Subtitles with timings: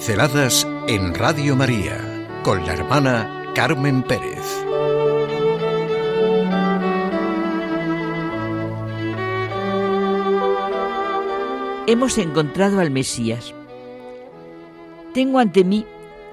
[0.00, 4.46] Pinceladas en Radio María con la hermana Carmen Pérez.
[11.86, 13.54] Hemos encontrado al Mesías.
[15.12, 15.84] Tengo ante mí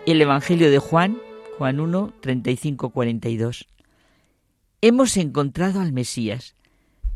[0.05, 1.17] el Evangelio de Juan,
[1.57, 3.67] Juan 1, 35, 42.
[4.79, 6.55] Hemos encontrado al Mesías.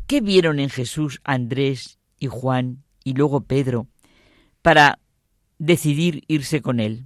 [0.06, 3.86] ¿Qué vieron en Jesús Andrés y Juan y luego Pedro
[4.60, 4.98] para
[5.62, 7.04] decidir irse con Él.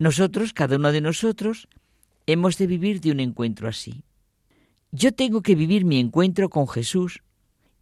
[0.00, 1.68] Nosotros, cada uno de nosotros,
[2.26, 4.02] hemos de vivir de un encuentro así.
[4.90, 7.22] Yo tengo que vivir mi encuentro con Jesús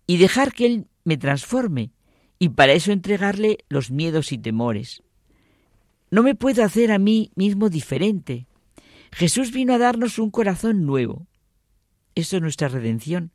[0.07, 1.93] y dejar que Él me transforme
[2.39, 5.03] y para eso entregarle los miedos y temores.
[6.11, 8.47] No me puedo hacer a mí mismo diferente.
[9.13, 11.27] Jesús vino a darnos un corazón nuevo.
[12.15, 13.33] Eso es nuestra redención.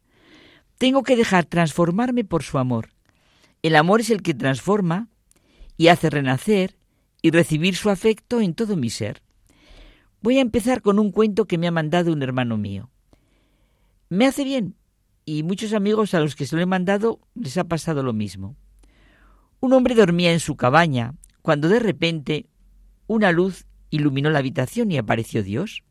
[0.78, 2.90] Tengo que dejar transformarme por su amor.
[3.64, 5.10] El amor es el que transforma
[5.78, 6.76] y hace renacer
[7.22, 9.22] y recibir su afecto en todo mi ser.
[10.22, 12.90] Voy a empezar con un cuento que me ha mandado un hermano mío.
[14.10, 14.76] Me hace bien
[15.26, 18.56] y muchos amigos a los que se lo he mandado les ha pasado lo mismo.
[19.60, 22.48] Un hombre dormía en su cabaña cuando de repente
[23.08, 25.84] una luz iluminó la habitación y apareció Dios.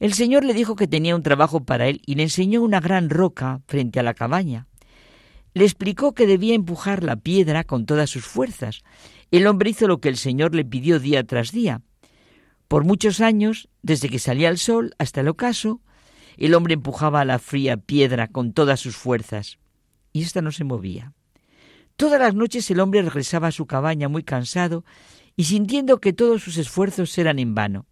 [0.00, 3.10] El Señor le dijo que tenía un trabajo para él y le enseñó una gran
[3.10, 4.66] roca frente a la cabaña.
[5.54, 8.82] Le explicó que debía empujar la piedra con todas sus fuerzas.
[9.30, 11.82] El hombre hizo lo que el Señor le pidió día tras día.
[12.68, 15.80] Por muchos años, desde que salía el sol hasta el ocaso,
[16.36, 19.58] el hombre empujaba la fría piedra con todas sus fuerzas,
[20.12, 21.12] y ésta no se movía.
[21.96, 24.84] Todas las noches el hombre regresaba a su cabaña muy cansado
[25.34, 27.86] y sintiendo que todos sus esfuerzos eran en vano.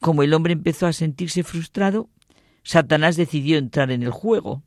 [0.00, 2.08] Como el hombre empezó a sentirse frustrado,
[2.64, 4.64] Satanás decidió entrar en el juego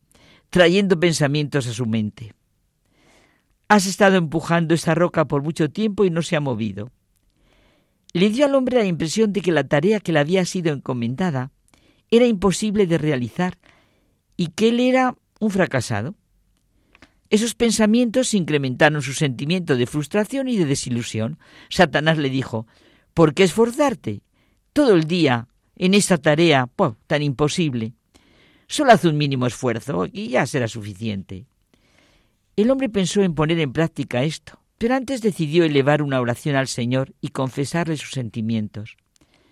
[0.53, 2.35] trayendo pensamientos a su mente.
[3.69, 6.91] Has estado empujando esa roca por mucho tiempo y no se ha movido.
[8.13, 11.49] Le dio al hombre la impresión de que la tarea que le había sido encomendada
[12.11, 13.57] era imposible de realizar
[14.37, 16.13] y que él era un fracasado.
[17.31, 21.39] Esos pensamientos incrementaron su sentimiento de frustración y de desilusión.
[21.71, 22.67] Satanás le dijo,
[23.15, 24.21] ¿por qué esforzarte
[24.71, 26.69] todo el día en esta tarea
[27.07, 27.95] tan imposible?
[28.73, 31.45] Solo haz un mínimo esfuerzo y ya será suficiente.
[32.55, 36.67] El hombre pensó en poner en práctica esto, pero antes decidió elevar una oración al
[36.67, 38.97] Señor y confesarle sus sentimientos.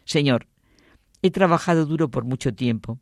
[0.05, 0.47] Señor,
[1.21, 2.97] he trabajado duro por mucho tiempo.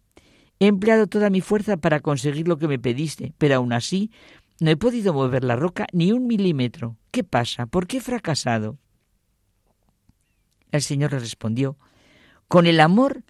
[0.60, 4.12] He empleado toda mi fuerza para conseguir lo que me pediste, pero aún así
[4.60, 6.98] no he podido mover la roca ni un milímetro.
[7.12, 7.66] ¿Qué pasa?
[7.66, 8.78] ¿Por qué he fracasado?
[10.74, 11.78] El Señor le respondió,
[12.50, 13.24] con el amor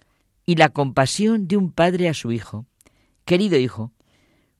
[0.44, 2.66] y la compasión de un padre a su hijo.
[3.30, 3.92] Querido hijo,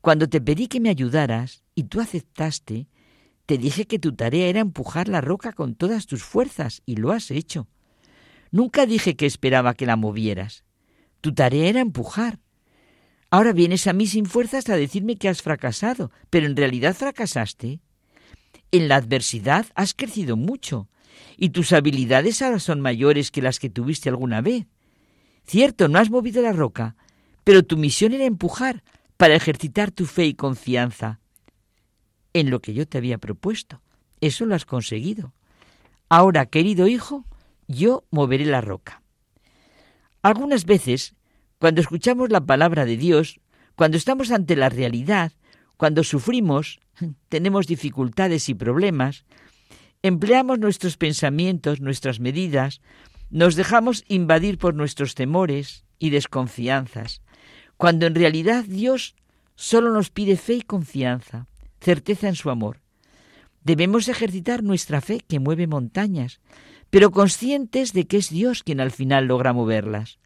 [0.00, 2.86] cuando te pedí que me ayudaras y tú aceptaste,
[3.44, 7.10] te dije que tu tarea era empujar la roca con todas tus fuerzas y lo
[7.10, 7.66] has hecho.
[8.52, 10.62] Nunca dije que esperaba que la movieras.
[11.20, 12.38] Tu tarea era empujar.
[13.28, 17.80] Ahora vienes a mí sin fuerzas a decirme que has fracasado, pero en realidad fracasaste.
[18.70, 20.88] En la adversidad has crecido mucho
[21.36, 24.68] y tus habilidades ahora son mayores que las que tuviste alguna vez.
[25.44, 26.94] Cierto, no has movido la roca,
[27.50, 28.84] pero tu misión era empujar
[29.16, 31.18] para ejercitar tu fe y confianza
[32.32, 33.82] en lo que yo te había propuesto.
[34.20, 35.34] Eso lo has conseguido.
[36.08, 37.24] Ahora, querido hijo,
[37.66, 39.02] yo moveré la roca.
[40.22, 41.16] Algunas veces,
[41.58, 43.40] cuando escuchamos la palabra de Dios,
[43.74, 45.32] cuando estamos ante la realidad,
[45.76, 46.78] cuando sufrimos,
[47.28, 49.24] tenemos dificultades y problemas,
[50.02, 52.80] empleamos nuestros pensamientos, nuestras medidas,
[53.28, 57.22] nos dejamos invadir por nuestros temores y desconfianzas,
[57.80, 59.14] cuando en realidad Dios
[59.54, 61.46] solo nos pide fe y confianza,
[61.80, 62.82] certeza en su amor.
[63.64, 66.40] Debemos ejercitar nuestra fe que mueve montañas,
[66.90, 70.18] pero conscientes de que es Dios quien al final logra moverlas.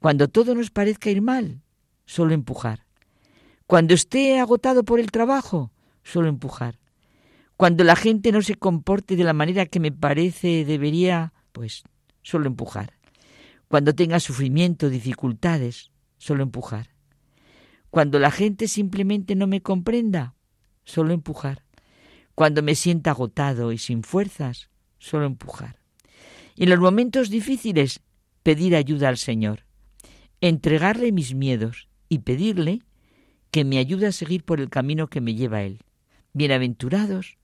[0.00, 1.60] Cuando todo nos parezca ir mal,
[2.06, 2.86] solo empujar.
[3.68, 5.70] Cuando esté agotado por el trabajo,
[6.02, 6.80] solo empujar.
[7.56, 11.84] Cuando la gente no se comporte de la manera que me parece debería, pues
[12.22, 12.94] solo empujar.
[13.68, 16.90] Cuando tenga sufrimiento, dificultades, solo empujar.
[17.88, 20.34] Cuando la gente simplemente no me comprenda,
[20.84, 21.64] solo empujar.
[22.34, 24.68] Cuando me sienta agotado y sin fuerzas,
[24.98, 25.80] solo empujar.
[26.56, 28.00] En los momentos difíciles,
[28.42, 29.64] pedir ayuda al Señor,
[30.42, 32.82] entregarle mis miedos y pedirle
[33.50, 35.80] que me ayude a seguir por el camino que me lleva Él.
[36.34, 37.38] Bienaventurados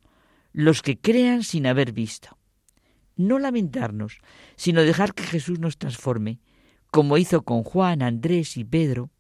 [0.53, 2.37] los que crean sin haber visto.
[3.17, 4.19] No lamentarnos,
[4.55, 6.41] sino dejar que Jesús nos transforme,
[6.97, 9.11] como hizo con Juan, Andrés y Pedro.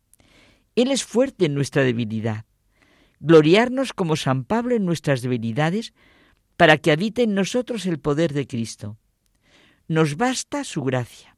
[0.76, 2.46] Él es fuerte en nuestra debilidad.
[3.20, 5.92] Gloriarnos como San Pablo en nuestras debilidades
[6.56, 8.96] para que habite en nosotros el poder de Cristo.
[9.88, 11.36] Nos basta su gracia.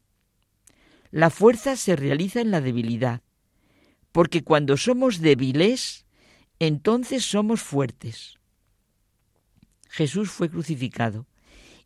[1.11, 3.21] La fuerza se realiza en la debilidad,
[4.13, 6.07] porque cuando somos débiles,
[6.61, 8.39] entonces somos fuertes.
[9.89, 11.27] Jesús fue crucificado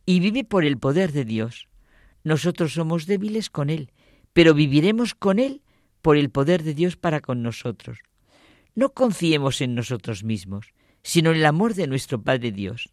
[0.05, 1.69] y vive por el poder de Dios.
[2.23, 3.91] Nosotros somos débiles con Él,
[4.33, 5.63] pero viviremos con Él
[6.01, 7.99] por el poder de Dios para con nosotros.
[8.75, 12.93] No confiemos en nosotros mismos, sino en el amor de nuestro Padre Dios.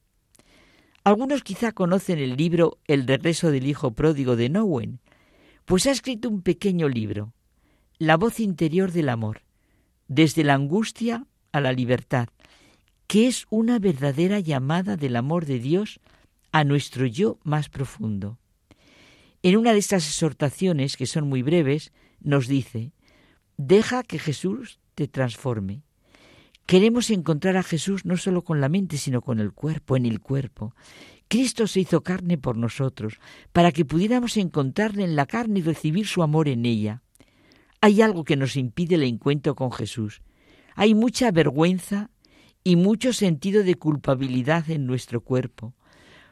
[1.03, 4.99] Algunos quizá conocen el libro El regreso del Hijo pródigo de Nowen,
[5.65, 7.33] pues ha escrito un pequeño libro,
[7.97, 9.41] La voz interior del amor,
[10.07, 12.27] desde la angustia a la libertad,
[13.07, 15.99] que es una verdadera llamada del amor de Dios
[16.51, 18.37] a nuestro yo más profundo.
[19.41, 22.91] En una de estas exhortaciones, que son muy breves, nos dice,
[23.55, 25.83] deja que Jesús te transforme.
[26.65, 30.19] Queremos encontrar a Jesús no solo con la mente, sino con el cuerpo, en el
[30.19, 30.75] cuerpo.
[31.29, 33.19] Cristo se hizo carne por nosotros,
[33.53, 37.01] para que pudiéramos encontrarle en la carne y recibir su amor en ella.
[37.81, 40.21] Hay algo que nos impide el encuentro con Jesús.
[40.75, 42.09] Hay mucha vergüenza
[42.63, 45.75] y mucho sentido de culpabilidad en nuestro cuerpo,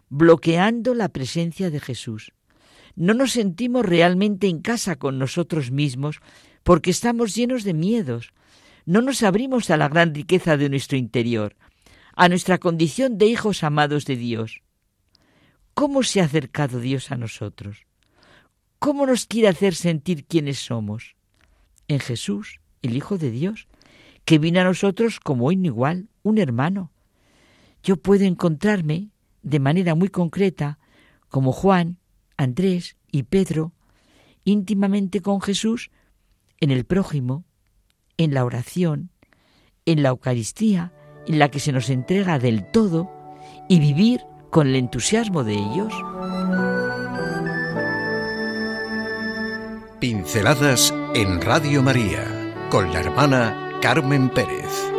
[0.09, 2.33] bloqueando la presencia de Jesús.
[2.97, 6.19] No nos sentimos realmente en casa con nosotros mismos
[6.63, 8.33] porque estamos llenos de miedos.
[8.87, 11.55] No nos abrimos a la gran riqueza de nuestro interior,
[12.15, 14.63] a nuestra condición de hijos amados de Dios.
[15.75, 17.85] ¿Cómo se ha acercado Dios a nosotros?
[18.79, 21.15] ¿Cómo nos quiere hacer sentir quiénes somos?
[21.87, 23.67] En Jesús, el Hijo de Dios,
[24.25, 26.91] que vino a nosotros como un igual, un hermano.
[27.83, 29.11] Yo puedo encontrarme
[29.43, 30.79] de manera muy concreta
[31.29, 31.99] como Juan,
[32.37, 33.73] Andrés y Pedro,
[34.43, 35.89] íntimamente con Jesús
[36.59, 37.43] en el prójimo,
[38.17, 39.11] en la oración,
[39.85, 40.93] en la Eucaristía,
[41.27, 43.11] en la que se nos entrega del todo
[43.67, 45.93] y vivir con el entusiasmo de ellos.
[49.99, 54.96] Pinceladas en Radio María con la hermana Carmen Pérez.